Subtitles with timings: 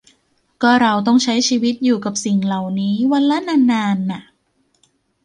[0.63, 4.21] ก็เราต้องใช้ชีวิตอยู่กับสิ่งเหล่านี้วันละนานนานน่ะ